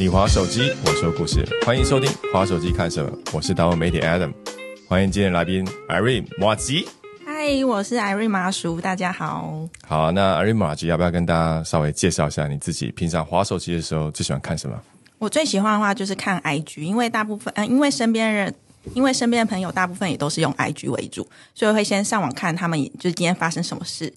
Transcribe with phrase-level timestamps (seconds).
[0.00, 4.32] 你滑手机，我说故事，欢迎收听《滑手机看什么》，我是达文媒体 Adam，
[4.88, 6.88] 欢迎今天来宾 Irene 马吉。
[7.26, 9.68] 嗨，我是 Irene 麻叔，大家好。
[9.86, 12.90] 好，那 Irene 马吉要不要跟大家稍微介绍一下你自己？
[12.92, 14.82] 平常滑手机的时候最喜欢看什么？
[15.18, 18.54] 我最喜欢的话就是看 IG，因为大部分，嗯、因为身边人，
[18.94, 24.10] 因为身边的朋友大部分也都是用 IG 为主，所以我会先上网看他们就是今天发生什么事。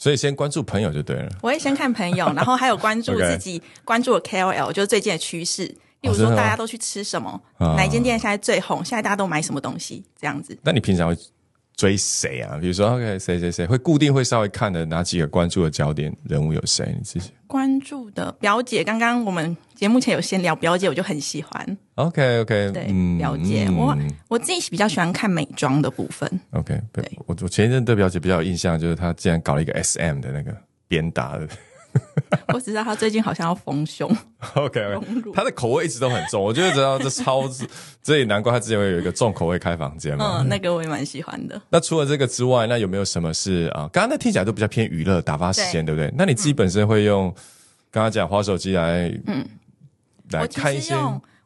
[0.00, 1.28] 所以先关注朋友就对了。
[1.42, 5.64] 我会先看朋友， 然后还有关注自己关注的 KOL，就是最近的趋势，
[6.00, 10.56] 例如说大家都去吃什么，啊哪一间店现在最红，现在大家都买什么东西，这样子。
[10.62, 11.16] 那你平常会
[11.80, 12.58] 追谁啊？
[12.60, 16.94] 比如说，OK，谁谁谁会固定会稍微看的哪几个关注的焦点人物有谁？
[16.94, 21.78] 你自己关注的表姐，刚刚我们节目前有先聊表姐，我就很喜欢。
[21.94, 23.96] ？OK OK，对，表姐，我
[24.28, 26.30] 我自己比较喜欢看美妆的部分。
[26.50, 30.54] OK，对我我前一阵对表姐比较有印象，就是她竟然搞了一个 SM 的那个
[30.86, 31.48] 鞭打的。
[32.54, 34.10] 我只知道他最近好像要丰胸
[34.54, 37.42] ，OK，融入她的口味一直都很重，我就知道这超，
[38.02, 40.38] 这也难怪他之前会有一个重口味开房间嘛。
[40.40, 41.60] 嗯，那个我也蛮喜欢的。
[41.70, 43.88] 那除了这个之外，那有没有什么是啊？
[43.92, 46.12] 刚刚那听起来都比较偏娱乐打发时间，对不对？
[46.16, 47.34] 那你自己本身会用
[47.90, 49.46] 刚刚讲滑手机来，嗯，
[50.30, 50.94] 来看一些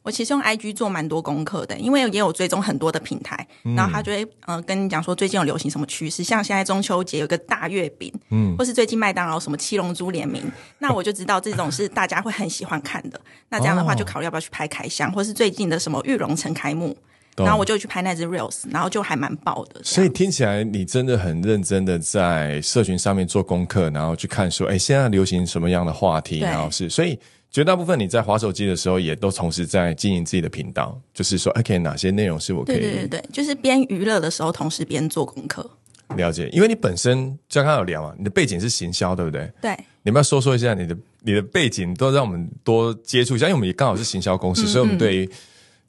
[0.05, 10.43] 我其实用 IG 做蛮多功课的，因为也有追踪很多的平台，然后他就会呃跟你讲说最近有流行什么趋势，像现在中秋节有个大月饼，嗯，或是最近麦当劳什么七龙珠联名，
[10.79, 13.19] 那我就知道这种是大家会很喜欢看的。
[13.49, 16.95] 那这样的话哦就考虑要不要去拍开箱，或是最近的什么玉龙城开幕。
[17.37, 19.81] 懂然后我就去拍那支 reels，然后就还蛮爆的。
[19.83, 27.19] 所以听起来你真的很认真的在社群上面做功课，然后去看说，哎，现在流行什么样的话题，然后是，所以
[27.51, 35.69] 绝大部分你在滑手机的时候，也都同时在经营自己的频道，就是说，，OK，哪些内容是我可以对对对对，就是边娱乐的时候，同时边做功课。
[36.17, 39.51] 了解，因为你本身就刚刚有聊嘛，你的背景是行销，对不对？
[39.61, 45.29] 对，你们要说说一下你的你的背景，都让我们多接触一下，因为我们也刚好是行销嗯公司，所以我们对于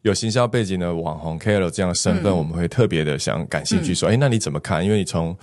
[0.05, 4.85] 有行销背景的网红 KOL 这样的身份，嗯我们会特别的想感兴趣，说，哎、那你怎么看？
[4.85, 5.35] 因为你从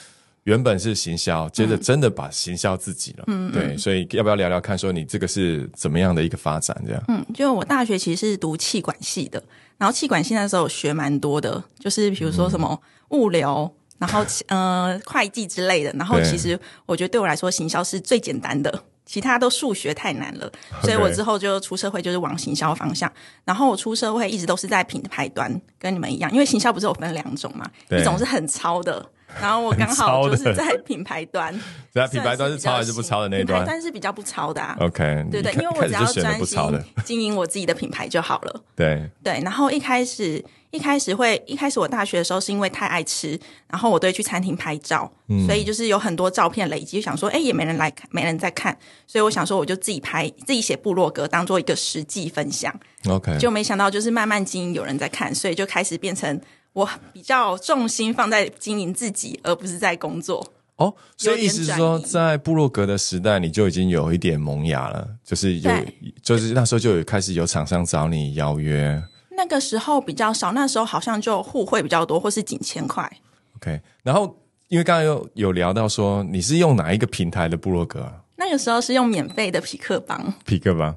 [0.45, 6.81] 原本是行销，接着真的把行销自己了，嗯，对，所以要不要聊聊看，说你这个是怎么样的一个发展？
[6.87, 9.43] 这样，嗯，就我大学其实是读气管系的，
[9.79, 13.69] 然后气管系那时候有学蛮多的，就是比如说什么物流，
[13.99, 15.93] 然后呃会计之类的。
[15.95, 16.57] 然后其实
[16.87, 20.51] 我觉得对我来说，行销是最简单的，其他都数学太难了，
[20.83, 23.11] 所以我之后就出社会就是往行销方向。
[23.45, 29.05] 然后我出社会一直都是在品牌端，跟你们一样，因为行销不是有分两种嘛，一种是很糙的。
[29.41, 31.53] 然后我刚好就是在品牌端，
[31.93, 34.77] 等下品牌端是抄还是不抄的那一段品牌端是比较不抄的啊。
[34.81, 36.59] ？OK，对对，因为我只要专心
[37.05, 38.63] 经营我自己的品牌就好了。
[38.77, 43.39] 对，对，然后一开始一开始会一开始我大学的时候是因为太爱吃，
[43.69, 45.11] 然后我都会去餐厅拍照，
[45.47, 48.77] 所以就是有很多照片累积，就想说，哎，也没人来看，没人在看，
[49.07, 52.73] 所以我想说我就自己拍，自己写部落格当做一个实际分享
[53.09, 56.41] ，OK，就没想到就是慢慢经营有人在看，所以就开始变成
[56.73, 60.53] 我比较重心放在经营自己，而不是在工作。
[60.77, 65.71] 哦，所以意思是说，在部落格的时代，你就已经有一点萌芽了，就是有，
[66.23, 69.03] 就是那时候就有开始有厂商找你邀约
[69.37, 73.11] 那个时候比较少，那时候好像就互惠比较多，或是几千块。
[73.57, 73.81] ，OK。
[74.03, 74.37] 然后
[74.69, 78.23] 因为刚刚有有聊到说你是用哪一个平台的部落格啊？
[78.37, 80.97] 那个时候是用免费的匹克帮，匹克邦。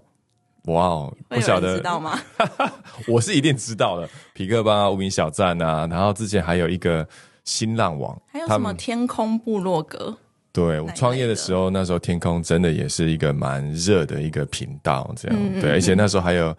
[0.66, 2.20] 哇哦，不晓得知道吗？
[3.08, 4.10] 我是一定知道的。
[4.34, 7.08] 皮克邦啊，无名小站啊，然后之前还有一个
[7.44, 10.18] 新浪网，还有什么天空部落格？
[10.52, 16.56] 对我创业的时候，那时候天空真的也是一个蛮热的一个频道，这样、嗯对，而且那时候还有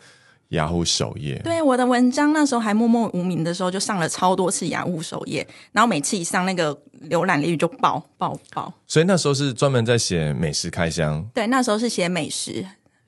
[0.51, 6.77] 雅虎首页，对，我的文章那时候还默默无名的时候，就上了超多次雅虎首页，然后每次一上那个
[7.09, 8.71] 浏览率就爆爆爆。
[8.87, 11.27] 所以那时候是专门在写美食开箱。
[11.35, 12.65] 对，那时候是写美食，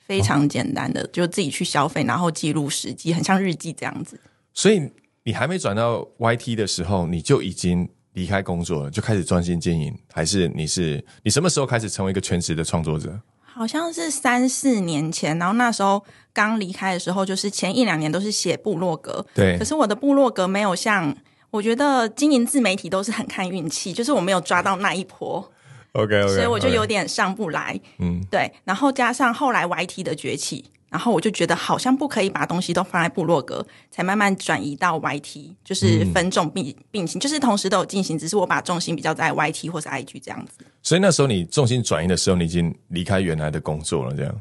[0.08, 4.18] 非常简单的，就自己去消费，然后记录实际，很像日记这样子。
[4.54, 4.90] 所以
[5.22, 13.20] 你还没转到 YT 的时候，你就已经离开工作了，就开始专心经营，还是你是你什么时候开始成为一个全职的创作者？
[13.42, 16.02] 好像是三四年前，然后那时候
[16.32, 21.14] 刚离开的时候，就是前一两年都是写部落格，对可是我的部落格没有像，
[21.50, 25.52] 我觉得经营自媒体都是很看运气，就是我没有抓到那一波，
[25.92, 27.78] ，OK OK，所以我就有点上不来。
[27.98, 40.64] 嗯，对，然后加上后来 YT 的崛起，然后我就觉得好像不可以把东西都放在部落格，才慢慢转移到 YT，就是分众并并行，就是同时都有进行，只是我把重心比较在 YT 或是 IG 这样子。
[40.82, 44.40] 所以那时候你重心转移的时候，你已经离开原来的工作了，这样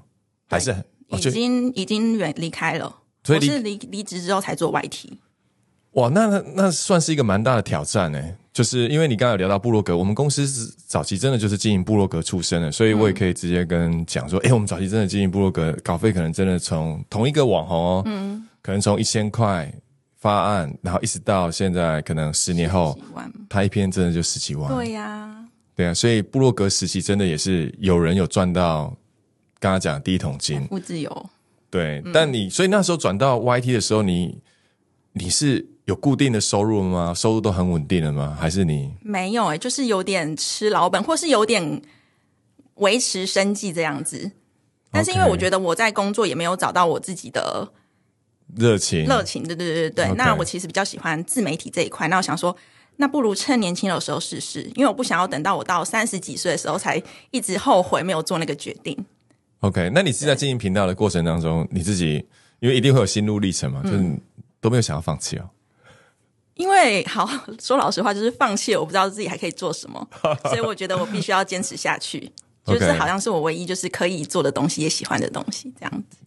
[0.50, 0.76] 还是
[1.10, 5.10] 已就经已经远离开了，所以我是离离职之后才做 YT。
[5.98, 8.24] 哇，那那那算是一个蛮大的挑战呢。
[8.54, 19.72] 就是因为你刚刚有聊到部落格，我们公司是早期真的就是经营部落格出身的，所以我也可以直接跟讲说，哎、我们早期真的经营部落格，稿费可能真的从同一个网红哦，嗯，可能从一千块
[20.16, 25.46] 发案，然后一直到现在，可能十年后几，万，他一篇真的就十几万，对呀、
[25.76, 28.86] 对啊，所以部落格时期真的也是有人有赚到，
[29.60, 31.30] 刚刚讲第一桶金，不自由。
[31.70, 34.40] 对，但你所以那时候转到 YT 的时候，你
[35.14, 37.14] 你是有固定的收入了吗？
[37.14, 38.38] 收入都很稳定了吗？
[38.38, 41.82] 还是你没有哎、就是有点吃老本，或是有点
[42.76, 44.32] 维持生计这样子。
[44.92, 47.72] 但是因为我觉得我在工作也没有找到我自己的
[48.56, 49.06] 热情？
[49.06, 52.54] 热情，对对对对那我其实比较喜欢自媒体这一块，那我想说，
[52.98, 57.02] 那不如趁年轻的时候试试，因为我不想要等到我到三十几岁的时候才
[57.32, 58.98] 一直后悔没有做那个决定。
[59.62, 62.26] OK，那你是在经营频道的过程当中，你自己
[62.60, 64.20] 因为一定会有心路历程嘛，就是你
[64.60, 65.50] 都没有想要放弃哦。
[66.58, 67.30] 因为好
[67.62, 70.08] 说老实话，就是放弃了，我不知道自己还可以做什么，
[70.46, 72.32] 所以我觉得我必须要坚持下去。
[72.68, 76.18] 就是好像是我唯一就是可以做的东西，也喜欢的东西，这样子。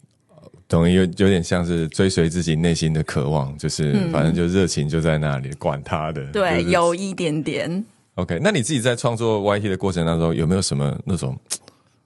[0.67, 6.25] 等于，有有点像是追随自己内心的渴望，就是、反正就热情就在那里，管他的。
[6.31, 7.85] 对，就是有一点点。
[8.15, 11.37] OK，那你自己在创作 YT 的过程当中，有没有什么那种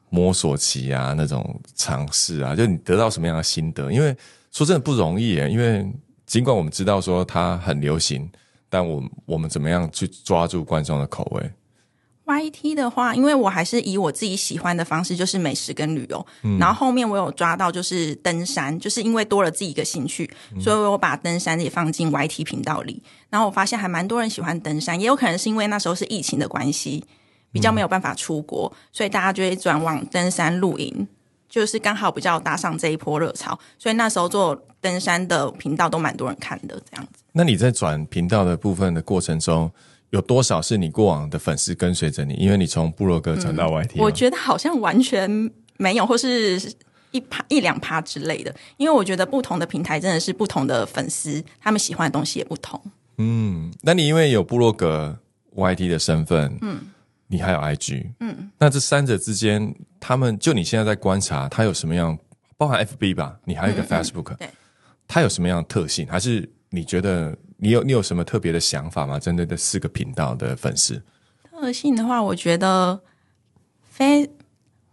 [0.10, 2.54] 摸索期啊，那种尝试啊？
[2.54, 3.90] 就你得到什么样的心得？
[3.90, 4.14] 因为
[4.52, 5.86] 说真的不容易耶，因为
[6.26, 8.30] 尽管我们知道说它很流行，
[8.70, 11.52] 但我我们怎么样去抓住观众的口味
[12.26, 16.26] ？YT 的话，因为我还是以我自己喜欢的方式，就是美食跟旅游。
[16.60, 20.28] 然后后面我有抓到就是登山，就是因为多了自己一个兴趣，
[20.60, 23.04] 所以我把登山也放进 YT 频道里。
[23.30, 27.06] 然后我发现还蛮多人喜欢登山，也有可能是因为那时候是疫情的关系，
[27.52, 31.08] 比较没有办法出国，所以大家就会转往登山露营。
[31.56, 37.24] 就是刚好比较搭上这一波热潮，所以那时候做登山的频道都蛮多人看的，这样子。
[37.32, 39.72] 那你在转频道的部分的过程中，
[40.10, 42.34] 有多少是你过往的粉丝跟随着你？
[42.34, 46.62] 因为你从部落格转到 YT，、我觉得好像完全没有，或是
[47.12, 48.54] 一趴一两趴之类的。
[48.76, 52.82] 因为我觉得不同的平台真的是不同的粉丝，他们喜欢的东西也不同。
[53.18, 55.18] 嗯，那你因为有部落格
[55.56, 56.80] YT 的身份，嗯，
[57.28, 62.18] 你还有 IG，嗯，那这三者之间，他们就你现在在观察，它有什么样，
[62.58, 64.50] 包含 FB 吧，你还有一个 Facebook，、对
[65.08, 66.08] 它有什么样的特性？
[66.08, 69.20] 还是你觉得你有你有什么特别的想法吗？
[69.20, 71.02] 针对这四个频道的粉丝？
[71.50, 73.02] 特性的话，我觉得
[73.90, 74.30] 非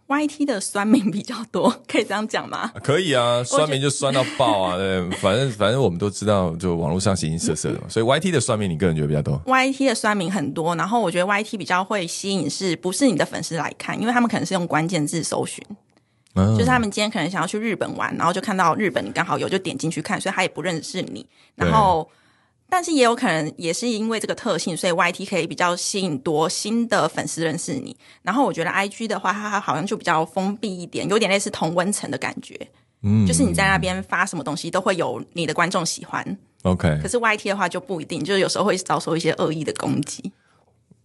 [0.07, 2.71] YT 的酸民比较多， 可以这样讲吗？
[2.73, 4.77] 啊可以啊，酸民就酸到爆啊！
[4.77, 15.63] 对， 反正反正我们都知道，就网络上形形色色的嘛， 所以 YT 的酸民，你个人觉得比较多？YT 的酸民很多，然后我觉得 YT 比较会吸引是不是你的粉丝来看，因为他们可能是用关键字搜寻，
[16.35, 21.25] 嗯就是他们今天可能想要去日本玩，然后就看到日本你刚好有，就点进去看，所以他也不认识你。
[21.55, 22.07] 然后，
[22.73, 27.95] 但是也有可能也是因为这个特性，所以 YT 可以比较吸引多新的粉丝认识你。
[28.23, 32.59] 然后我觉得 IG 的话，它好像就比较封闭一点，有点类似同温层的感觉。
[33.03, 36.25] 嗯就是你在那边发什么东西，都会有你的观众喜欢。
[36.63, 40.31] OK，可是 YT 的话就不一定，就是有时候会遭受一些恶意的攻击。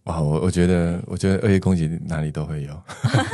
[0.09, 2.73] 哇，我我觉得，我觉得恶意攻击哪里都会有，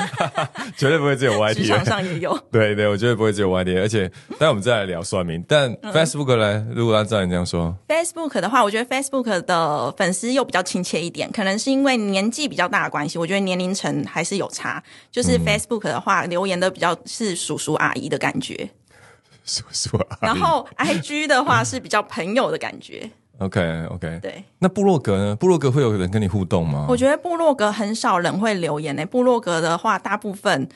[0.75, 1.85] 绝对不会只有职 YT 场。
[1.85, 2.37] 上也有。
[2.51, 5.41] 对对，我觉得不会只有 YT，而且， 待会我们再来聊算命。
[5.47, 6.67] 但嗯 Facebook 呢？
[6.75, 14.83] 如果按照你这样说，Facebook 的话，我觉得 Facebook 的粉丝又比较亲切一点，可能是因为年纪比较大的关系，我觉得年龄层还是有差。
[15.09, 18.69] 就是嗯 Facebook 的话，留言的比较是叔叔阿姨的感觉，
[19.45, 20.19] 叔叔阿姨。
[20.21, 23.09] 然后 IG 的话是比较朋友的感觉。
[23.39, 25.35] OK OK，对，那部落格呢？
[25.35, 26.85] 部落格会有人跟你互动吗？
[26.89, 30.67] 我觉得部落格很少人会留言诶、部落格的话，大部分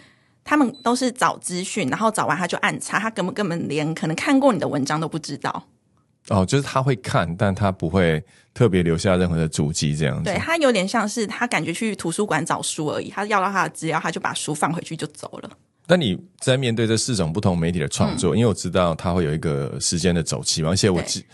[0.44, 5.68] 他们都是找资讯，然后找完他就按叉，他根本根本连可能看过你的文章都不知道。
[6.28, 8.24] 哦，就是他会看，但他不会
[8.54, 10.26] 特别留下任何的足迹，这样子。
[10.26, 15.50] 对他有点像是他感觉去图书馆找书而已，他要到他的资料，他就把书放回去就走了。
[15.88, 21.26] 那你在面对这四种不同媒体的创作，因为我知道它会有一个时间的周期嘛，而且我对记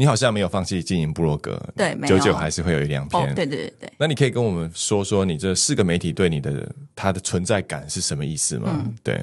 [0.00, 3.22] 你好像没有放弃经营部落格，对没有久久还是会有一两篇。
[3.22, 3.92] 哦，对对对对。
[3.98, 8.80] 那你可以跟我们说说你这四个媒体对你的它的存在感是什么意思吗？
[8.82, 9.22] 嗯对，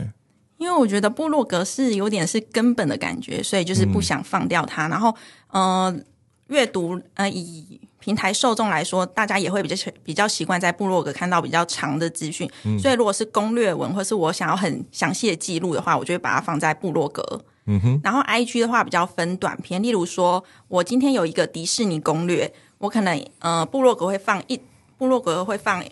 [0.59, 4.87] 因为我觉得部落格是有点是根本的感觉，所以就是不想放掉它。
[4.87, 5.15] 然后，
[5.49, 5.99] 呃，
[6.49, 12.47] 阅读呃以平台受众来说，大家也会比较比较习惯在部落格看到比较长的资讯。
[12.79, 17.41] 所以，如果是攻略文或是我想要很详细的记录的话，我就会把它放在部落格。
[17.67, 18.01] 嗯哼。
[18.03, 24.59] 然后，IG 的话比较分短篇，例如说我今天有一个迪士尼攻略，我可能呃部落格会放一
[24.97, 25.83] 部落格会放。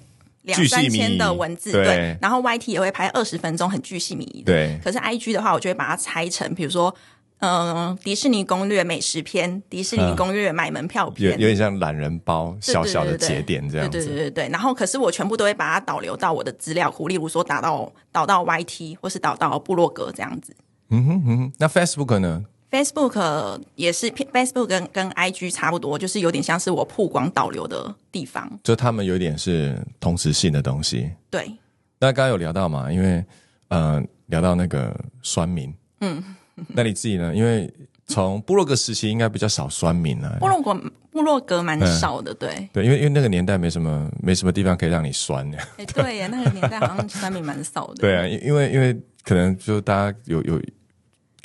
[0.46, 4.54] 两三千的文字，对对，然后 YT 也会拍二十分钟，很巨细靡遗的。
[4.54, 6.94] 对可是 I G 的话，我就会把它拆成，比如说
[7.40, 13.98] 嗯，迪士尼攻略美食篇，迪士尼攻略买门票有篇，有点像懒人包小小的节点这样子。
[13.98, 14.50] 对对对对对。
[14.50, 20.56] 然后，可是我全部都会把它导流到我的资料库，例如说打到导到 YT 或是导到部落格这样子。
[20.90, 28.60] 嗯哼嗯哼，那 Facebook 呢？Facebook 也是，Facebook 跟跟 IG 差不多，就是有点像是我曝光导流的地方。
[28.64, 31.10] 就他们有点是同时性的东西。
[31.30, 31.52] 对，
[32.00, 33.24] 那刚刚有聊到嘛，因为
[33.70, 36.22] 呃聊到那个酸民，嗯，
[36.68, 37.34] 那你自己呢？
[37.34, 37.72] 因为
[38.08, 42.70] 从部落格时期应该比较少酸民啊，部落格部落格蛮少的，对。
[42.74, 47.96] 对，因为因为那个年代没什么没什么地方可以让你酸的，哎，对呀，那个年代好像酸民蛮少的。
[48.02, 50.62] 对啊，因因为因为可能就大家有有。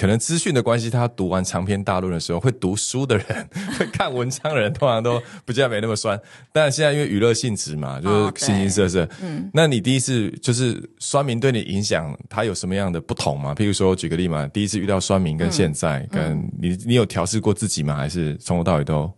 [0.00, 3.26] 可能资讯的关系，他读完长篇大论的时候，会读书的人、
[3.78, 6.19] 会看文章的人，通常都不见得没那么酸。
[6.52, 9.07] 但现在因为娱乐性质嘛，就是形形色色。
[9.23, 13.54] 嗯，那你第一次就是酸民对你影响，它有什么样的不同吗？
[13.54, 17.95] 譬如说，举个例嘛，第一次遇到酸民跟现在，跟你你有调试过自己吗？
[17.95, 19.12] 还是从头到尾都？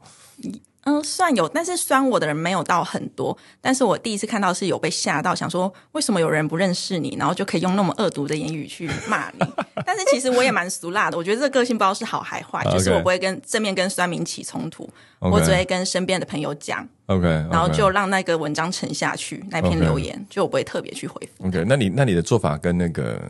[0.85, 3.37] 嗯，算有，但是酸我的人没有到很多。
[3.61, 9.47] 但是我第一次看到是有被吓到，想说为什么有人不认识你，然后就可以用那么恶毒的言语去骂你。
[9.87, 14.89] 但是其实我也蛮俗辣的，我觉得这个个性不知道是好还坏，就是我不会跟正面跟酸民起冲突
[15.21, 21.47] 我只会跟身边的朋友讲 OK，然后就让那个文章沉下去，那篇留言就我不会特别去回复。
[21.47, 21.65] OK。
[21.69, 23.21] 那你那你的做法跟那个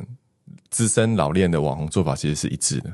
[0.71, 2.91] 资深老练的网红做法其实是一致的。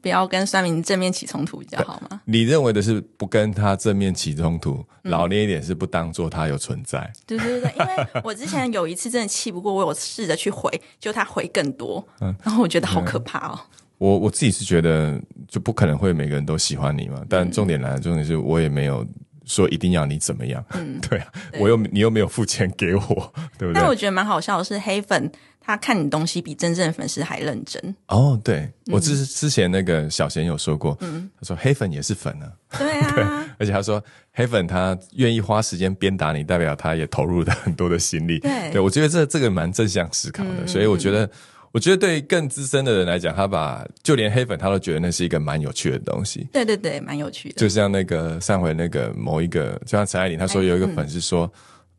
[0.00, 2.20] 不要跟酸民正面起冲突比较好吗？
[2.26, 7.10] 你认为的是不跟他正面起冲突，嗯老练一点是不当做他有存在。
[7.26, 13.58] 对对对，因为我之前有一次真的气不过，我有试着去回，就他回更多，嗯然后我觉得好可怕哦。
[13.98, 19.04] 我我自己是觉得就不可能会每个人都喜欢你嘛，但重点来了，重点是我也没有
[19.44, 20.64] 说一定要你怎么样，
[21.08, 21.26] 对啊，
[21.58, 23.74] 我又你又没有付钱给我，对不对？
[23.74, 25.28] 但我觉得蛮好笑的是，黑粉
[25.68, 27.94] 他看你东西比真正的粉丝还认真。
[28.06, 38.38] 哦，对我之之前那个小贤有说过，他说黑粉也是粉啊，对啊， 而且他说黑粉他愿意花时间鞭打你，代表他也投入了很多的心力。
[38.38, 41.30] 对我觉得这这个蛮正向思考的，所以我觉得，
[41.70, 46.48] 我觉得对更资深的人来讲，他把就连黑粉他都觉得那是一个蛮有趣的东西。
[46.50, 47.56] 对对对，蛮有趣的。
[47.56, 51.52] 就像那个上回那个某一个，就像陈爱玲，她说有一个粉丝说，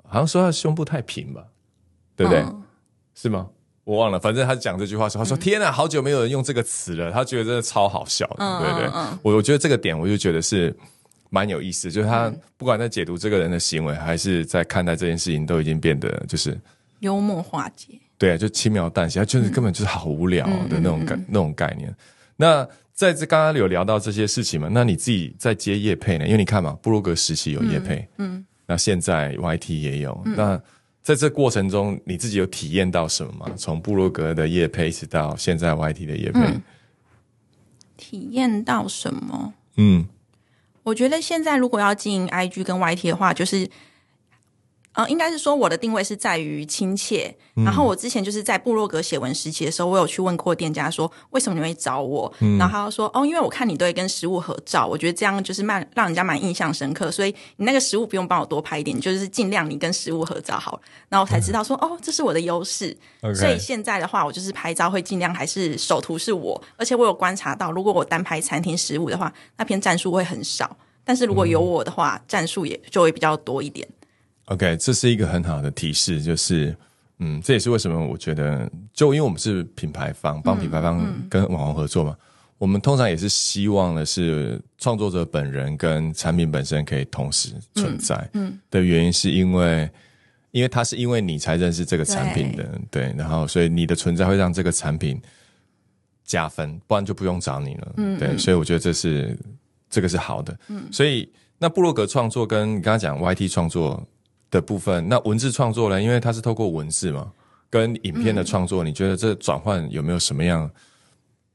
[0.08, 1.44] 好像说她胸部太平吧，
[2.16, 2.42] 对不对？
[2.42, 2.64] 嗯
[3.14, 3.50] 是吗？
[3.89, 8.88] 我忘了，反正他讲这句话的时候，他说：“天啊，好久没有人用这个词了。”他觉得真的超好笑的，嗯对不对？
[9.24, 10.72] 我我觉得这个点，我就觉得是
[11.31, 16.55] 蛮有意思，就是他不管在解读这个人的行为，还是在看待这件事情，都已经变得就是
[17.00, 17.88] 幽默化解。
[18.19, 21.91] 对啊，就轻描淡写，他就是根本就是好无聊嗯的那种概、那种概念。
[22.36, 24.69] 那在这刚刚有聊到这些事情嘛？
[24.72, 26.25] 那你自己在接业配呢？
[26.25, 30.22] 因为你看嘛，布鲁格时期有业配，嗯，那现在 YT 也有。
[30.36, 30.62] 那
[31.01, 33.51] 在这过程中，你自己有体验到什么吗？
[33.56, 36.60] 从布洛格的叶配一直到现在 YT 的叶配，
[37.98, 39.53] 体验到什么？
[39.77, 40.08] 嗯
[40.84, 43.70] 我觉得现在如果要经营 IG 跟 YT 的话，就是。
[44.93, 47.34] 呃，应该是说我的定位是在于亲切。
[47.55, 60.81] 然后我之前就是在部落格写文时期的时候，我有去问过店家说为什么你会找我，然后他就说哦，因为我看你都会跟食物合照，我觉得这样就是蛮让人家蛮印象深刻，所以你那个食物不用帮我多拍一点，你就是尽量你跟食物合照好了。
[61.10, 62.96] 然后我才知道说哦，这是我的优势。
[63.36, 70.75] 所以现在的话，我就是拍照会尽量还是首图是我，而且我有观察到，如果我单拍餐厅食物的话，那篇战术会很少。
[71.03, 73.88] 但是如果有我的话，战术也就会比较多一点。
[74.50, 76.75] OK，这是一个很好的提示，就是
[77.18, 82.15] 嗯，这也是为什么我觉得，就因为我们是品牌方，帮品牌方跟网红合作嘛，
[82.58, 88.29] 我们通常也是希望的是创作者本人跟产品本身可以同时存在。
[88.34, 89.89] 嗯，的原因是因为。
[90.51, 95.22] 因为他是因为你才认识这个产品的，对，然后所以你的存在会让这个产品
[96.25, 99.38] 加分，不然就不用找你了，嗯，对，所以我觉得这是
[99.91, 104.03] 这个是好的，嗯，所以那布洛格创作跟你刚刚讲 YT 创作
[104.51, 106.01] 的部分，那文字创作呢？
[106.01, 107.32] 因为它是透过文字嘛，
[107.70, 110.70] 跟影片的创作，你觉得这转换有没有什么样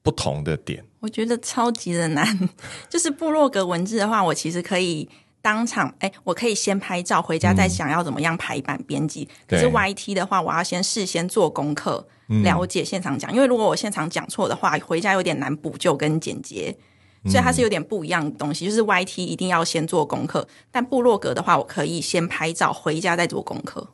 [0.02, 0.84] 不同的点？
[1.00, 2.48] 我觉得超级的难。
[2.88, 5.08] 就是部落格文字的话，我其实可以
[5.42, 9.28] 当场，哎，我可以先拍照，回家再想要怎么样排版编辑。
[9.46, 12.06] 可是 YT 的话，我要先事先做功课，
[12.42, 16.74] 了解现场讲，因为如果我现场讲错的话，回家有点难补救跟剪接。
[17.26, 23.86] 所以它是有点不一样的东西，就是 YT 一定要先做功课，但部落格的话，我可以先拍照，回家再做功课，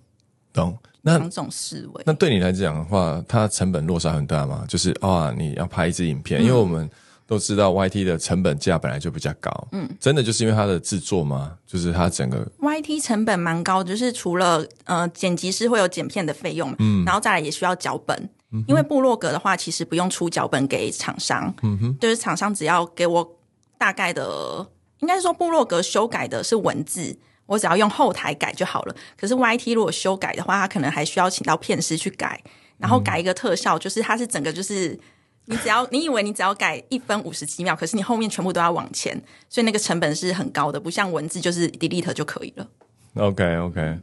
[0.52, 0.76] 懂？
[1.02, 2.02] 那两种思维。
[2.04, 4.64] 那对你来讲的话，它成本落差很大吗？
[4.68, 6.88] 就是啊，你要拍一支影片，因为我们
[7.26, 11.56] 都知道 YT 的成本价本来就比较高，嗯，真的就是因为它的制作吗？
[11.66, 18.28] 就是它整个 YT 成本蛮高的，就是除了呃剪辑师会有剪片的费用，嗯，然后再来也需要脚本，
[18.66, 23.38] 因为部落格的话，其实不用出脚本给厂商，嗯哼，就是厂商只要给我
[23.78, 27.16] 大概的，应该是说部落格修改的是文字，
[27.46, 28.96] 我只要用后台改就好了。
[29.16, 32.42] 可是 YT 如果修改的话，它可能还需要请到片师去改，
[32.78, 34.98] 然后改一个特效，就是它是整个就是
[35.44, 42.68] 你只要你以为你只要改一分五十几秒，可是你后面全部都要往前，所以那个成本是很高的，不像文字就是 delete 就可以了。
[43.14, 43.98] OK OK，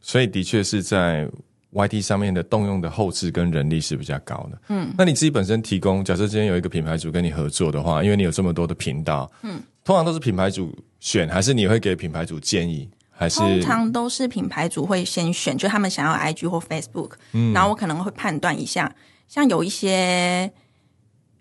[0.00, 1.28] 所以的确是在
[1.72, 4.60] YT 上面的动用的后置跟人力是比较高的。
[4.68, 12.88] 嗯，那你自己本身提供，假设今天有一个品牌主跟你合作的话，因为你有这么多的频道，嗯，通常都是品牌主选，还是你会给品牌主建议？
[13.12, 18.94] 还是通常都是品牌主会先选，就他们想要 IG 或 Facebook，嗯、然后我可能会判断一下，
[19.28, 20.50] 像有一些，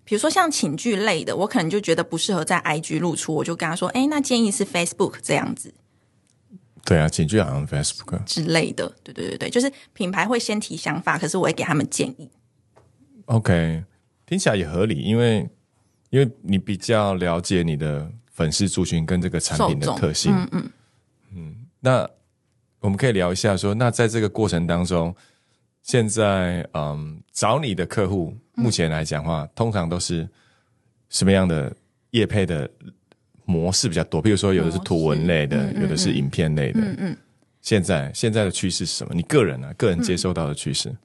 [0.04, 5.74] 比如说像寝具类的，我可能就觉得不适合在 IG 露出，我就跟他说，哎，那建议是 Facebook 这样子
[6.86, 8.24] 对啊，警句好像 Facebook。
[8.26, 8.92] 之类的。
[9.04, 12.30] 对对对对，就是品牌会先提想法，可是我会给他们建议。
[13.26, 13.84] OK，
[14.26, 15.48] 听起来也合理，因为
[16.10, 20.34] 因为你比较了解你的粉丝族群跟这个产品的特性。
[20.34, 20.72] 嗯嗯
[21.36, 22.10] 嗯那
[22.80, 25.16] 我们可以聊一下说，那在这个过程当中，
[25.84, 30.28] 现在嗯找你的客户，目前来讲的话，通常都是
[31.10, 31.72] 什么样的
[32.12, 32.70] 业配的
[33.50, 34.22] 模式比较多？
[34.22, 36.80] 比如说，有的是图文类的，有的是影片类的。
[36.82, 37.18] 嗯嗯。
[37.62, 39.14] 现在现在的趋势是什么？
[39.16, 39.74] 你个人呢、啊？
[39.74, 40.96] 个人接受到的趋势？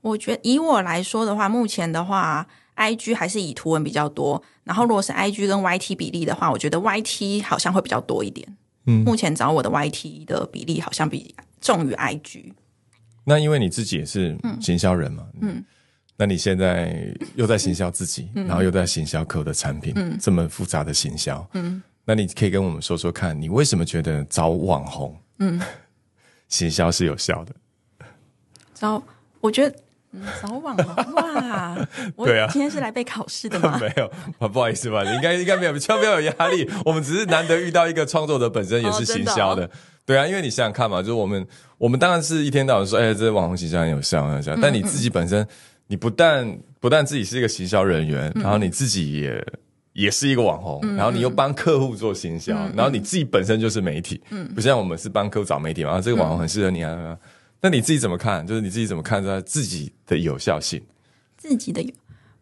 [0.00, 4.42] 我觉得以我来说的话，目前的话，IG 还是以图文比较多。
[4.64, 8.56] 然后如果是 IG 跟 YT 比例的话，我觉得 YT 好像会比较多一点。
[8.86, 12.52] 嗯，目前找我的 YT 的比例好像比重于 IG。
[13.24, 15.62] 那因为你自己也是行销人嘛，嗯，
[16.16, 25.60] 那你现在又在行销自己，然后又在行销客户的产品，嗯这么复杂的行销，嗯，那你可以跟我们说说看，你为什么觉得找网红，嗯，
[26.48, 27.54] 行销是有效的？
[28.74, 29.02] 找
[29.40, 29.76] 我觉得。
[30.12, 31.88] 嗯，找网红哇！
[32.16, 33.78] 我对啊今天是来被考试的吗？
[33.80, 36.68] 没有，啊不好意思吧，你应该应该没有，千万不要有压力。
[36.84, 39.70] 我们只是难得遇到一个创作者本身也是行销的，哦真的
[40.04, 41.46] 对啊，因为你想想看嘛，就是我们
[41.78, 44.56] 我们当然是一天到晚说，哎，这网红行销很有效，很有效。
[44.60, 45.46] 但你自己本身，
[45.86, 49.46] 你不但不但自己是一个行销人员，然后你自己也
[50.00, 57.16] 也是一个网红，然后你又帮客户做行销，然后你自己本身就是媒体，嗯不像我们是帮客户找媒体嘛，然后这个网红很适合你啊。
[57.60, 58.46] 那你自己怎么看？
[58.46, 60.82] 就是你自己怎么看待自己的有效性？
[61.36, 61.92] 自己的有，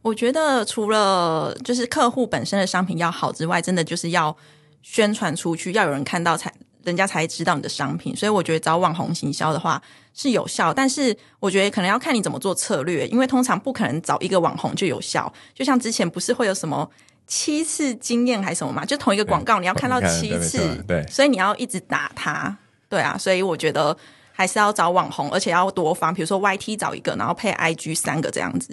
[0.03, 4.37] 我觉得除了就是客户本身的商品要好之外，真的就是要
[4.83, 6.53] 宣传出去，要有人看到才
[6.85, 8.15] 人家才知道你的商品。
[8.15, 9.83] 所以我觉得找网红行销的话
[10.15, 15.33] 是有效，但是我觉得可能要看你怎么做策略，因为通常不可能找一个网红就有效。
[15.53, 16.89] 就像之前不是会有什么
[17.29, 22.57] 七次经验还是什么嘛，就同一个广告你要看到七次，对，所以你要一直打它，
[22.89, 23.97] 对啊，所以我觉得。
[24.41, 28.73] 还是要找网红，而且要多方，比如说 YT 找一个，然后配 IG 三个这样子，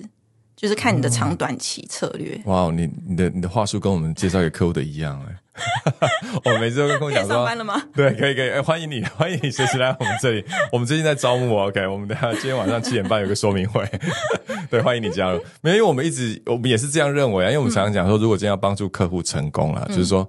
[0.56, 2.40] 就是看你的长短期策略。
[2.46, 5.38] 哇，你你的你的话术跟我们介绍给客户的一样哎、欸，
[6.44, 7.82] 我每次都跟客户讲说，上班了吗？
[7.94, 10.44] 对，可以可以，哎、欢迎你， 欢迎你随时来我们这里。
[10.72, 13.88] 我们最近在招募，OK，我们等下今天晚上七点半有个说明会，
[14.70, 15.42] 对，欢迎你加入。
[15.62, 20.28] 没有，因为我们一直我们也是这样认为啊，因为我们常常讲说，如果今天要帮助客户成功啊，嗯、就是说。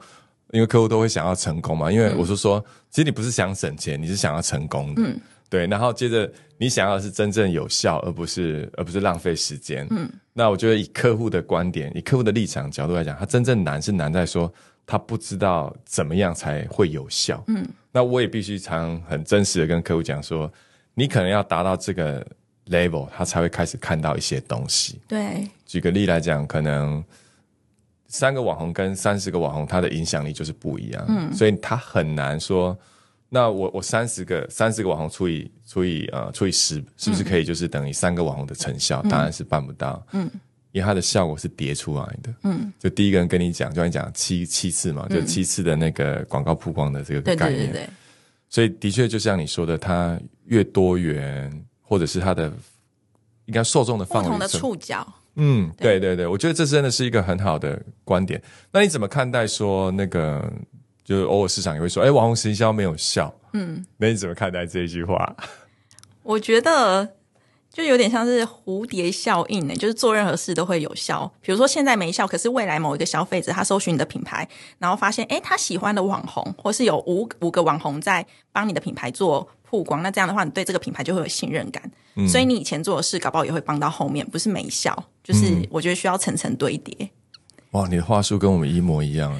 [0.53, 5.67] 因为客户都会想要成功嘛，因为我是说，其实你不是想省钱，你是想要成功的，嗯、对。
[5.67, 9.85] 然后接着你想要的是真正有效，而不是而不是浪费时间。
[9.91, 14.51] 嗯，那我觉得以客户的观点，以客户的立场角度来讲，他真正难是难在说
[14.87, 17.43] 他不知道怎么样才会有效。
[17.49, 20.51] 嗯，那我也必须常很真实的跟客户讲说，
[20.95, 22.25] 你可能要达到这个
[22.69, 25.01] level，他才会开始看到一些东西。
[25.09, 27.05] 对，举个例来讲，可能。
[28.09, 32.75] 三个网红跟三十个网红，他的影响力就是不一样，嗯，所以他很难说，
[33.29, 39.03] 那我我三十个三十个网红除以除以呃除以十，是不是可以就是等于三个网红的成效？
[39.03, 40.31] 嗯、当然是办不到，嗯，
[40.77, 47.91] 因为它的效果是叠出来的，嗯，就第一个人跟你讲，就跟你讲七七次嘛，就七次的那个广告曝光的这个概念，对对对对，
[48.51, 52.53] 所以的确就像你说的，它越多元，或者是它的
[53.47, 55.15] 应该受众的范围不同的触角。
[55.37, 58.43] 嗯，对对对，我觉得这真的是一个很好的观点。
[58.71, 60.53] 那你怎么看待说那个，
[61.03, 63.35] 就是偶尔市场也会说，哎，网红行销没有效。
[63.55, 65.37] 嗯，那你怎么看待这一句话？
[66.23, 67.15] 我觉得
[67.77, 71.31] 就有点像是蝴蝶效应呢，就是做任何事都会有效。
[71.43, 81.83] 比如说现在没效，可是未来某一个消费者他搜寻你的品牌，然后发现，哎，他喜欢的网红，或是有五五个网红在帮你的品牌做曝光，那这样的话，你对这个品牌就会有信任感。
[82.15, 87.11] 嗯、所以你以前做的事，搞不好也会帮到后面，不是没效，就是我觉得需要层层堆叠。
[87.73, 89.39] 哇，你的话术跟我们一模一样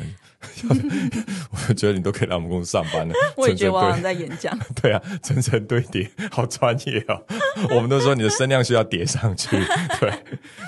[1.69, 3.15] 我觉得你都可以来我们公司上班了。
[3.37, 4.57] 我也觉得我在演讲。
[4.81, 7.23] 堆 对啊，层层堆叠，好专业哦。
[7.71, 9.57] 我们都说你的声量需要叠上去。
[10.01, 10.13] 对，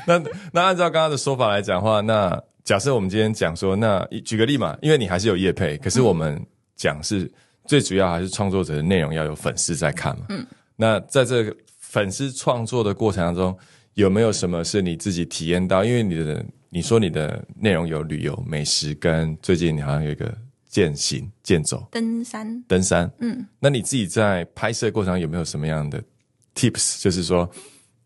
[0.06, 6.44] 那那按照刚刚的说法来讲的话，那假设我们今天讲说，那举个例嘛，因为你还是有业配，可是我们
[6.76, 7.30] 讲是
[7.66, 10.26] 最主要还是创作者的内容要有粉丝在看嘛。
[10.30, 13.56] 嗯，那在这个粉丝创作的过程当中，
[13.94, 15.84] 有没有什么是你自己体验到？
[15.84, 20.36] 因为你的你说你的内容有旅游、美食，跟最近你好像有一个
[20.68, 23.10] 健行、健走、登山，登山。
[23.20, 26.02] 嗯，那你自己在拍摄过程中有没有什么样的
[26.54, 27.02] tips？
[27.02, 27.48] 就是说，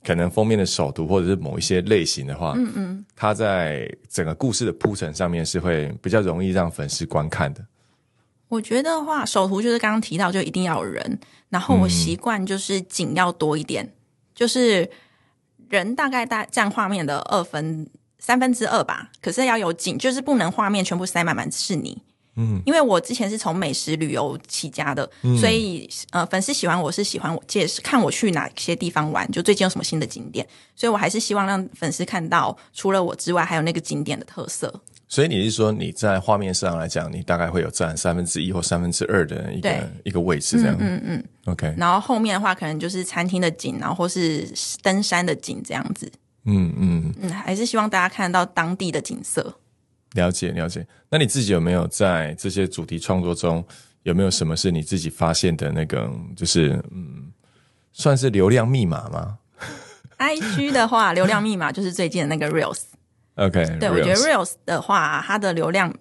[0.05, 7.67] 可能封面的首图或者是某一些类型的话，嗯嗯，它在整个故事的铺陈上面是会比较容易让粉丝观看的。
[8.49, 13.93] 我觉得话首图就是刚刚提到，就一定要有人，然后我习惯就是景要多一点，
[14.35, 14.89] 就是
[15.69, 17.89] 人大概大占画面的二分
[18.25, 22.01] 三分之二吧，可是要有景，就是不能画面全部塞满满是你。
[22.37, 34.73] 嗯，因为我之前是从美食旅游起家的，所以呃，粉丝喜欢我是喜欢我介绍看我去哪些地方玩，就最近有什么新的景点，所以我还是希望让粉丝看到除了我之外，还有那个景点的特色。
[35.09, 40.77] 所以你是说你在画面上来讲，你大概会有占三分之一或三分之二的一个一个位置这样？
[40.79, 44.49] 嗯嗯，OK，然后后面的话可能就是餐厅的景，然后或是
[44.81, 46.11] 登山的景这样子。
[46.45, 49.55] 嗯嗯，嗯，还是希望大家看得到当地的景色。
[50.15, 50.87] 了解了解。
[51.09, 53.65] 那你自己有没有在这些主题创作中，
[54.03, 57.33] 有没有什么是你自己发现的那个，就是嗯，
[57.93, 59.39] 算是流量密码吗
[60.19, 62.83] I G 的话，流量密码就是最近的那个 Reels。
[63.37, 65.95] ？OK，对我觉得 Reels Reels 的话，它的流量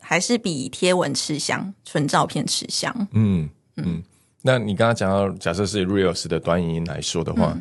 [0.00, 3.08] 还是比贴文吃香，纯照片吃香。
[3.12, 4.02] 嗯嗯。
[4.40, 7.54] 那你刚刚讲到，假设是 Reels 的短影音来说的话，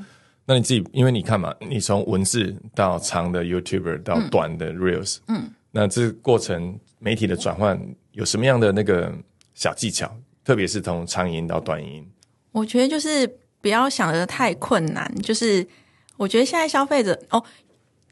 [0.47, 7.79] 那你自己，因为你看嘛，你从文字到长的 YouTuber 到短的 Reels，嗯，那这个过程媒体的转换
[8.13, 9.13] 有什么样的那个
[9.53, 10.10] 小技巧？
[10.45, 12.10] 特别是从长音到短音，
[12.53, 13.29] 我觉得就是
[13.60, 15.67] 不要想的太困难，就是
[16.15, 17.43] 我觉得现在消费者哦，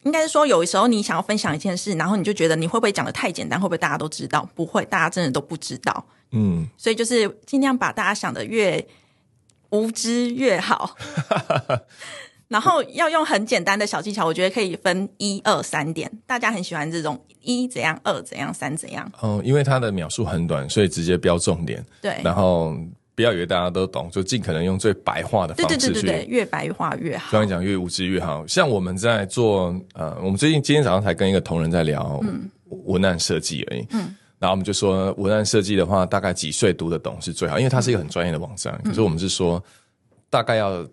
[0.04, 4.46] 应该是说有时候你想要分享一件事，然后你就觉得你会不会讲的太简单，会不会大家都知道？
[4.54, 6.06] 不会，大家真的都不知道。
[6.32, 8.86] 嗯，所以就是尽量把大家想的越
[9.72, 10.96] 无知越好，
[12.48, 22.76] 然后要用很简单的小技巧，我觉得可以分一二三点，大家很喜欢这种一怎样，二怎样，三怎样，哦，因为它的秒数很短，所以直接标重点，对，然后
[23.16, 27.32] 不要以为大家都懂，就尽可能用最白话的对对方式去对对对，越白话越好。
[27.32, 27.42] 刚。
[27.42, 28.46] 才讲越无知越好。
[28.46, 32.22] 像我们在做呃，我们最近今天早上才跟一个同仁在聊
[32.86, 33.88] 文案设计而已。
[33.92, 38.80] 嗯，然后我们就说文案设计的话，大概几岁读得懂是最好，因为它是一个很专业的网站。
[38.84, 39.64] 可是我们是说，
[40.30, 40.86] 大概要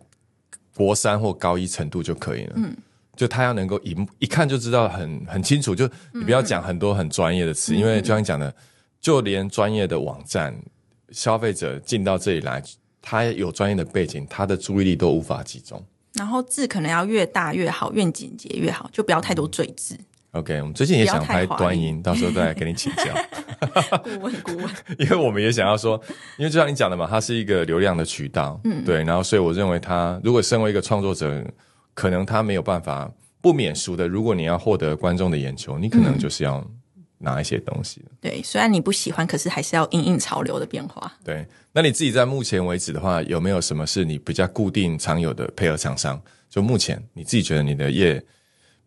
[0.75, 2.53] 国三或高一程度就可以了。
[2.57, 2.77] 嗯。
[3.15, 8.53] 就他要能够一一看就知道很很清楚，就你不要讲很多很专业的词，因为就像你讲的，
[9.03, 10.57] 就连专业的网站，
[11.11, 12.61] 消费者进到这里来，
[13.03, 15.81] 他有专业的背景，他的注意力都无法集中。
[16.15, 19.95] 然后字可能要越大越好，越简洁越好，就不要太多赘字。
[20.33, 23.05] OK，我们最近也想拍不要太华丽短音，到时候再来跟你请教，
[24.03, 26.01] 顾 问顾问， 因为我们也想要说，
[26.39, 31.45] 因为就像你讲的嘛，它是一个流量的渠道，嗯，对，然后所以我认为他如果身为一个创作者，
[31.93, 33.11] 可能他没有办法
[33.43, 36.67] 不免俗的，如果你要获得观众的眼球，你可能就是要
[37.19, 41.13] 拿一些东西，对，虽然你不喜欢，可是还是要应应潮流的变化。
[41.23, 41.47] 对。
[41.75, 46.19] 那你自己在目前为止的话，有没有什么是你比较固定常有的配合厂商？
[46.49, 48.23] 就目前你自己觉得你的业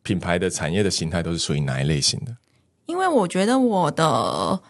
[0.05, 2.37] 品牌的产业的形态都是属于哪一类型的？
[2.85, 4.61] 因为我觉得我的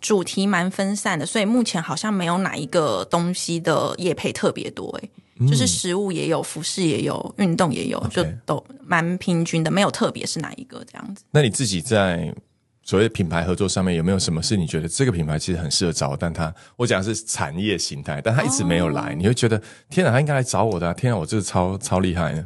[0.00, 11.22] 主题蛮分散的，所以目前好像没有哪一个东西的业配特别多、欸，就是食物也有，服饰也有，运动也有，就都蛮平均的，没有特别是哪一个这样子。
[11.30, 12.34] 那你自己在
[12.82, 22.44] 所谓品牌合作上面有没有什么是你觉得这个品牌其实很适合找我，但他我讲的是产业形态，但他一直没有来，你会觉得天哪，他应该来找我的、啊，天哪，我这个超超厉害的。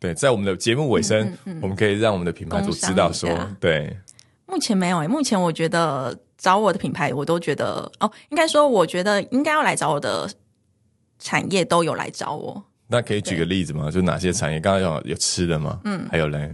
[0.00, 3.28] 对，在我们的节目尾声，我们可以让我们的品牌主知道说
[3.60, 3.94] 对，
[4.46, 10.28] 目前没有诶、目前我觉得找我的品牌，我都觉得哦，应该说，我觉得应该要来找我的
[11.18, 12.64] 产业都有来找我。
[12.88, 13.90] 那可以举个例子吗？
[13.90, 14.58] 就哪些产业？
[14.58, 15.78] 刚刚有有吃的吗？
[15.84, 16.50] 嗯，还有嘞，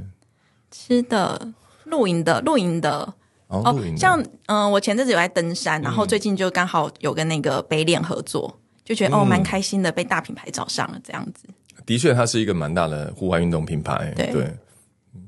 [0.73, 1.53] 吃的、
[1.85, 3.15] 露营的、露营的
[3.47, 11.47] 哦，像嗯、呃我前阵子有在登山，然后最近就刚好有跟那个北脸合作，就觉得、哦蛮开心的，被大品牌找上了这样子。
[11.87, 14.13] 的确，它是一个蛮大的户外运动品牌。
[14.17, 14.43] 对
[15.15, 15.23] 嗯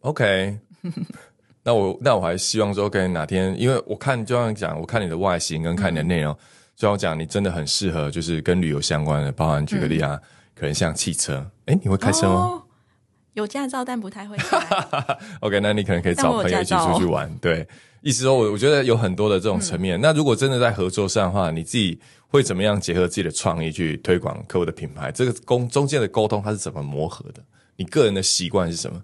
[0.00, 0.56] OK，
[1.64, 6.32] 那我那我还希望说，OK，哪天，因为我看就像讲，我看你的外形跟看你的内容，
[6.76, 10.18] 就像我讲，你真的很适合，就是跟旅游相关的，包含举个例啊，
[10.54, 11.44] 可能像汽车。
[11.66, 12.34] 哎，你会开车吗？
[12.34, 12.62] 哦，
[13.38, 14.58] 有驾照但不太会开。
[15.40, 17.32] OK，那你可能可以找朋友一起出去玩。
[17.38, 17.66] 对，
[18.02, 20.00] 意思说我我觉得有很多的这种层嗯面。
[20.00, 25.10] 那如果真的在合作上的话，你自己会怎么样结合自己的创意去推广客户的品牌？
[25.12, 27.42] 这个沟中间的沟通它是怎么磨合的？
[27.76, 29.00] 你个人的习惯是什么？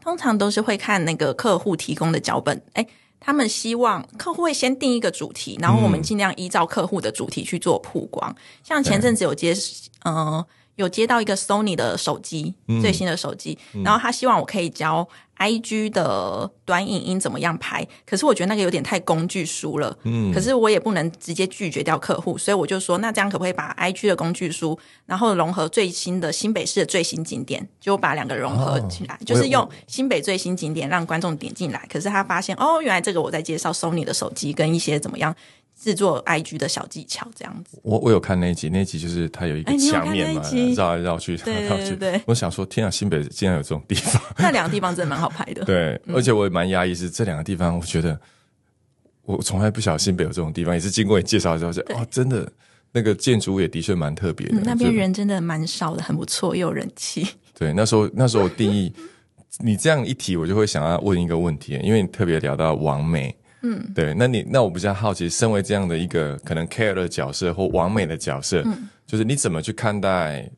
[0.00, 2.84] 通常都是会看那个客户提供的脚本，哎，
[3.20, 8.34] 他们希望客户会先定一个主题，然后我们尽量依照客户的主题去做曝光。
[8.64, 9.54] 像前阵子有接，
[10.02, 10.44] 呃，
[10.76, 15.06] 有接到一个 Sony 的手机，最新的手机，然后他希望我可以教
[15.38, 35.34] IG 的短影音怎么样拍，可是我觉得那个有点太工具书了，嗯，可是我也不能直接拒绝掉客户，所以我就说，那这样可不可以把 IG 的工具书，然后融合最新的新北市的最新景点，就把两个融合起来，就是用新北最新景点让观众点进来，可是他发现哦，原来这个我在介绍 Sony 的手机跟一些怎么样
[35.82, 37.76] 制作 IG 的小技巧，这样子。
[37.82, 40.40] 我我有看那一集，那一集就是它有一个墙面嘛
[40.76, 41.96] 绕来绕去，绕来绕去。
[41.96, 44.22] 对对我想说，天啊，新北竟然有这种地方。
[44.38, 45.64] 那两个地方真的蛮好拍的。
[45.66, 48.16] 对，而且我也蛮压抑，是这两个地方，我觉得
[49.22, 52.48] 我从来不晓得新北有这种地方，也是经过你介绍之后，就哦，真的
[52.92, 54.58] 那个建筑物也的确蛮特别的。
[54.58, 57.26] 嗯，那边人真的蛮少的，很不错，又有人气。
[57.58, 58.92] 对，那时候那时候我定义
[59.58, 63.34] 你这样一提，我就会想要问一个问题，因为你特别聊到王美。
[63.62, 68.64] 嗯，对，那你那我比较好奇，身为这样的一个可能 care 的角色或完美的角色，
[69.06, 70.50] 就是你怎么去看待，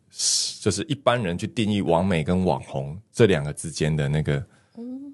[0.61, 4.43] 就是一般人去定义王美跟网红这两个之间的那个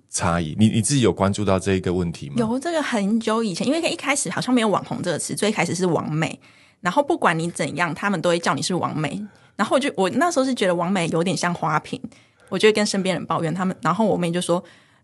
[0.09, 0.55] 差异？
[0.59, 2.37] 你你自己有关注到这一个问题吗？
[2.39, 6.39] 有这个很久以前，因为一开始好像没有“网红”这个词，最开始是“王美”，
[6.81, 9.21] 然后不管你怎样，他们都会叫你是王美。
[9.57, 12.01] 然后我就我那时候是觉得王美有点像花瓶，
[12.49, 14.63] 我就会跟身边人抱怨他们，然后我妹就说：“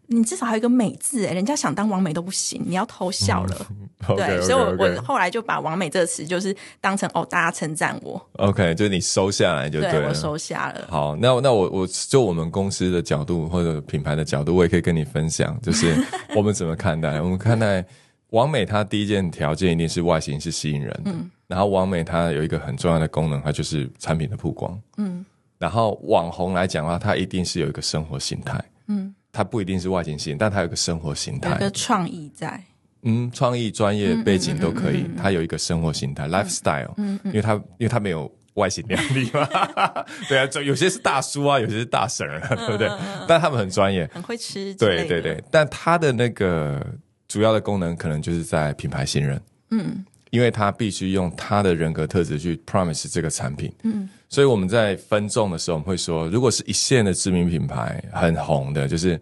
[0.08, 3.66] 你至少还有一个美字，哎，人家想当王美都不行，你要偷笑了。
[4.08, 9.90] 对所以我我后来就把“王美”这个词就是当成哦，大家称赞我，OK，就是你收下来就了。
[9.90, 10.86] 对我收下了。
[10.88, 15.96] 好，那那我我就我们公司的角度或者品牌的角度，我也可以跟你分享，就是
[16.36, 17.20] 我们怎么看待。
[17.20, 17.84] 我们看待
[18.30, 21.12] 王美，它第一件条件一定是外形是吸引人的，
[21.48, 25.24] 然后王美它有一个很重要的功能，它就是产品的曝光，嗯，
[25.58, 31.50] 然后网红来讲的话，它一定是有一个生活形态，嗯，它不一定是外形吸引，但它有个生活形态。
[31.50, 32.64] 有一，个创意在，
[33.02, 35.04] 嗯，创意、专业背景都可以。
[35.14, 36.94] 它有一个生活形态 （lifestyle），
[37.24, 39.46] 因为它因为它没有外形靓丽嘛，
[40.26, 42.90] 对啊，就有些是大叔啊，有些是大婶啊，对不对？
[43.28, 45.44] 但他们很专业，很会吃对对对。
[45.50, 46.84] 但它的那个
[47.28, 49.38] 主要的功能可能就是在品牌信任，
[49.70, 50.02] 嗯，
[50.36, 59.18] 因为他必须用他的人格特质去 promise 这个产品，嗯，所以我们在分众的时候，我们会说，如果是一线的知名品牌，很红的，就是。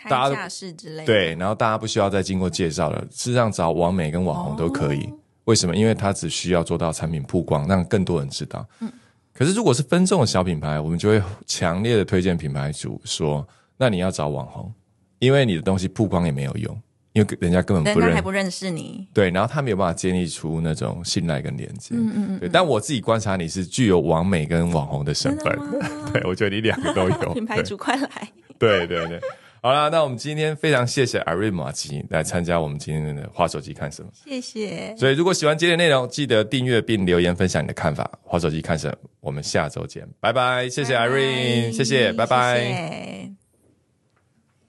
[0.00, 5.12] 开大家都架式之类的，对，然后大家不需要再经过介绍了，事实上找网美跟网红都可以。
[5.46, 5.74] 为什么？
[5.74, 8.64] 因为他只需要做到产品曝光，让更多人知道。
[8.78, 8.88] 嗯。
[9.34, 13.44] 可是如果是分众的小品牌，我们就会强烈的推荐品牌主说：
[13.76, 14.72] 那你要找网红，
[15.18, 16.80] 因为你的东西曝光也没有用，
[17.18, 21.94] 因为人家根本不认还不认识你，对，然后他没有办法建立出那种信赖跟连接。
[21.96, 25.58] 嗯嗯对，但我自己观察你是具有网美跟网红的身份，
[26.12, 27.18] 对我觉得你两个都有。
[27.34, 28.08] 品牌主快来。
[28.58, 29.20] 对对对，
[29.62, 34.08] 好啦，那我们今天非常谢谢艾瑞马吉来参加我们今天的花手机看什么。
[34.12, 38.08] 谢谢，所以如果喜欢今天的内容，记得订阅并留言分享你的看法。
[38.22, 38.94] 花手机看什么？
[39.20, 40.68] 我们下周见，拜拜！
[40.68, 43.37] 谢谢艾瑞，谢谢，拜拜。